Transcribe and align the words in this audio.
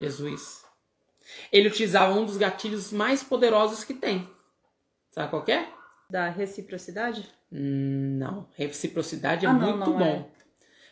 Jesus. 0.00 0.64
Ele 1.52 1.68
utilizava 1.68 2.14
um 2.14 2.24
dos 2.24 2.36
gatilhos 2.36 2.92
mais 2.92 3.22
poderosos 3.22 3.84
que 3.84 3.94
tem. 3.94 4.28
Sabe 5.10 5.30
qual 5.30 5.44
que 5.44 5.52
é? 5.52 5.68
Da 6.10 6.28
reciprocidade? 6.28 7.28
Não. 7.50 8.48
Reciprocidade 8.54 9.44
é 9.44 9.48
Ah, 9.48 9.52
não, 9.52 9.76
muito 9.76 9.90
não 9.90 9.98
bom. 9.98 10.30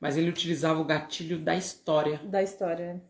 Mas 0.00 0.16
ele 0.16 0.28
utilizava 0.30 0.80
o 0.80 0.84
gatilho 0.84 1.38
da 1.38 1.56
história. 1.56 2.18
Da 2.24 2.42
história. 2.42 3.02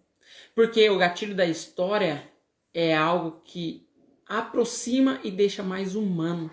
Porque 0.54 0.88
o 0.90 0.98
gatilho 0.98 1.34
da 1.34 1.46
história 1.46 2.30
é 2.72 2.96
algo 2.96 3.40
que 3.44 3.88
aproxima 4.26 5.18
e 5.24 5.30
deixa 5.30 5.62
mais 5.62 5.94
humano 5.94 6.50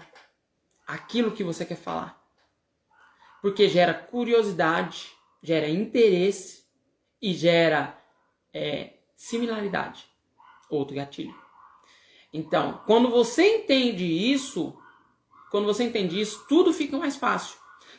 aquilo 0.87 1.31
que 1.31 1.43
você 1.43 1.65
quer 1.65 1.77
falar. 1.77 2.21
Porque 3.41 3.67
gera 3.67 3.93
curiosidade, 3.93 5.11
gera 5.41 5.69
interesse 5.69 6.65
e 7.21 7.33
gera 7.33 7.97
é, 8.53 8.94
similaridade. 9.15 10.05
Outro 10.69 10.95
gatilho. 10.95 11.35
Então, 12.33 12.81
quando 12.85 13.09
você 13.09 13.57
entende 13.57 14.03
isso, 14.03 14.77
quando 15.49 15.65
você 15.65 15.83
entende 15.83 16.19
isso, 16.19 16.45
tudo 16.49 16.73
fica 16.73 16.97
mais 16.97 17.15
fácil. 17.15 17.57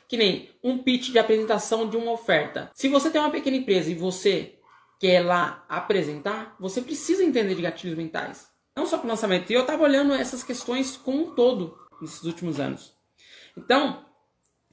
Que 0.09 0.17
nem 0.17 0.51
um 0.63 0.79
pitch 0.79 1.11
de 1.11 1.19
apresentação 1.19 1.89
de 1.89 1.97
uma 1.97 2.13
oferta. 2.13 2.71
Se 2.75 2.89
você 2.89 3.11
tem 3.11 3.21
uma 3.21 3.31
pequena 3.31 3.57
empresa 3.57 3.91
e 3.91 3.95
você 3.95 4.59
quer 5.01 5.25
lá 5.25 5.65
apresentar, 5.69 6.55
você 6.61 6.83
precisa 6.83 7.25
entender 7.25 7.55
de 7.55 7.63
gatilhos 7.63 7.97
mentais. 7.97 8.49
Não 8.77 8.87
só 8.87 8.99
para 8.99 9.07
o 9.07 9.11
lançamento. 9.11 9.51
E 9.51 9.55
eu 9.55 9.63
estava 9.63 9.83
olhando 9.83 10.13
essas 10.13 10.45
questões 10.45 10.97
como 10.97 11.29
um 11.29 11.35
todo 11.35 11.79
nesses 12.01 12.23
últimos 12.25 12.61
anos. 12.61 12.95
Então, 13.57 14.05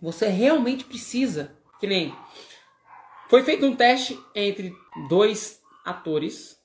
você 0.02 0.28
realmente 0.28 0.84
precisa. 0.84 1.58
Que 1.80 1.88
nem. 1.88 2.14
Foi 3.30 3.44
feito 3.44 3.66
um 3.66 3.75
teste 3.75 4.20
entre 4.36 4.75
dois 5.08 5.62
atores. 5.84 6.58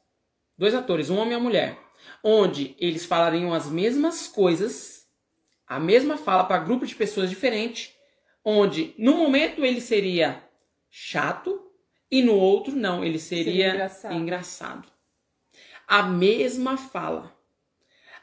Dois 0.57 0.75
atores, 0.75 1.09
um 1.11 1.17
homem 1.19 1.33
e 1.33 1.37
uma 1.37 1.43
mulher. 1.43 1.79
Onde 2.23 2.75
eles 2.79 3.05
falariam 3.05 3.53
as 3.53 3.69
mesmas 3.69 4.27
coisas, 4.29 5.07
a 5.67 5.79
mesma 5.79 6.17
fala 6.17 6.45
para 6.45 6.63
grupo 6.63 6.87
de 6.87 6.95
pessoas 6.95 7.29
diferentes. 7.31 7.95
Onde 8.45 8.95
no 8.99 9.17
momento 9.17 9.65
ele 9.65 9.81
seria 9.81 10.43
chato 10.91 11.71
e 12.11 12.23
no 12.23 12.35
outro 12.35 12.75
não, 12.75 13.05
ele 13.05 13.19
seria, 13.19 13.45
Seria 13.45 13.69
engraçado. 13.75 14.15
engraçado. 14.15 14.89
A 15.87 16.03
mesma 16.03 16.77
fala. 16.77 17.37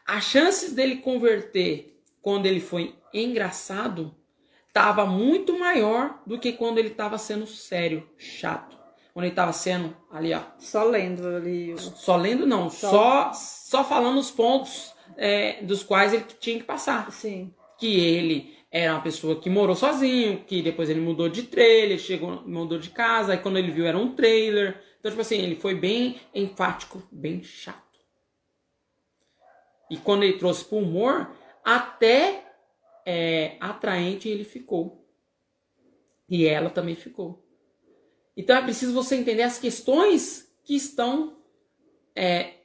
As 0.05 0.23
chances 0.25 0.73
dele 0.73 0.97
converter 0.97 2.01
quando 2.21 2.45
ele 2.45 2.59
foi 2.59 2.95
engraçado 3.13 4.15
estava 4.67 5.05
muito 5.05 5.57
maior 5.57 6.21
do 6.27 6.37
que 6.37 6.51
quando 6.51 6.79
ele 6.79 6.89
estava 6.89 7.17
sendo 7.17 7.47
sério, 7.47 8.09
chato. 8.17 8.77
Quando 9.15 9.23
ele 9.27 9.31
estava 9.31 9.53
sendo 9.53 9.95
ali, 10.11 10.33
ó, 10.33 10.41
Só 10.59 10.83
lendo 10.83 11.25
ali. 11.25 11.73
só 11.79 12.17
lendo 12.17 12.45
não, 12.45 12.69
Só- 12.69 13.31
só 13.31 13.33
só 13.33 13.83
falando 13.85 14.19
os 14.19 14.29
pontos 14.29 14.93
é, 15.15 15.63
dos 15.63 15.83
quais 15.83 16.13
ele 16.13 16.25
tinha 16.37 16.57
que 16.59 16.65
passar 16.65 17.09
Sim. 17.13 17.53
que 17.79 17.97
ele 17.97 18.53
era 18.69 18.91
uma 18.91 19.01
pessoa 19.01 19.39
que 19.39 19.49
morou 19.49 19.73
sozinho, 19.73 20.43
que 20.43 20.61
depois 20.61 20.89
ele 20.89 20.99
mudou 20.99 21.29
de 21.29 21.43
trailer, 21.43 21.97
chegou, 21.97 22.41
mudou 22.45 22.77
de 22.77 22.89
casa, 22.89 23.31
aí 23.31 23.37
quando 23.37 23.57
ele 23.57 23.71
viu 23.71 23.85
era 23.87 23.97
um 23.97 24.13
trailer. 24.13 24.83
Então, 24.99 25.09
tipo 25.09 25.21
assim, 25.21 25.37
ele 25.37 25.55
foi 25.55 25.73
bem 25.75 26.19
enfático, 26.33 27.01
bem 27.09 27.41
chato. 27.41 27.79
E 29.89 29.95
quando 29.95 30.23
ele 30.23 30.37
trouxe 30.37 30.65
pro 30.65 30.79
humor, 30.79 31.31
até 31.63 32.43
é, 33.05 33.55
atraente 33.61 34.27
ele 34.27 34.43
ficou. 34.43 35.07
E 36.27 36.45
ela 36.45 36.69
também 36.69 36.95
ficou. 36.95 37.44
Então 38.35 38.55
é 38.55 38.61
preciso 38.61 38.93
você 38.93 39.15
entender 39.15 39.43
as 39.43 39.57
questões 39.57 40.51
que 40.63 40.75
estão 40.75 41.37
é, 42.15 42.55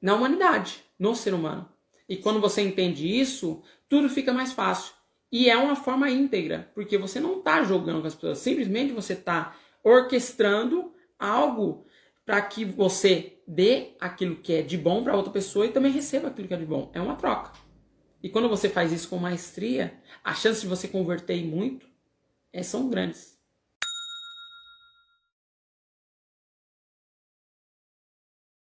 na 0.00 0.14
humanidade, 0.14 0.82
no 0.98 1.14
ser 1.14 1.34
humano. 1.34 1.68
E 2.08 2.16
quando 2.16 2.40
você 2.40 2.62
entende 2.62 3.06
isso, 3.06 3.62
tudo 3.88 4.08
fica 4.08 4.32
mais 4.32 4.52
fácil. 4.52 4.94
E 5.30 5.48
é 5.48 5.56
uma 5.56 5.76
forma 5.76 6.10
íntegra, 6.10 6.70
porque 6.74 6.98
você 6.98 7.20
não 7.20 7.38
está 7.38 7.62
jogando 7.62 8.00
com 8.00 8.06
as 8.08 8.14
pessoas, 8.14 8.38
simplesmente 8.38 8.92
você 8.92 9.12
está 9.12 9.56
orquestrando 9.84 10.92
algo 11.18 11.86
para 12.26 12.42
que 12.42 12.64
você 12.64 13.40
dê 13.46 13.92
aquilo 14.00 14.36
que 14.36 14.54
é 14.54 14.62
de 14.62 14.76
bom 14.76 15.02
para 15.04 15.16
outra 15.16 15.32
pessoa 15.32 15.66
e 15.66 15.72
também 15.72 15.92
receba 15.92 16.28
aquilo 16.28 16.48
que 16.48 16.54
é 16.54 16.56
de 16.56 16.66
bom. 16.66 16.90
É 16.94 17.00
uma 17.00 17.16
troca. 17.16 17.52
E 18.22 18.28
quando 18.28 18.48
você 18.48 18.68
faz 18.68 18.92
isso 18.92 19.08
com 19.08 19.16
maestria, 19.16 19.94
as 20.22 20.40
chances 20.40 20.62
de 20.62 20.68
você 20.68 20.86
converter 20.86 21.44
muito 21.44 21.86
é, 22.52 22.62
são 22.62 22.88
grandes. 22.88 23.39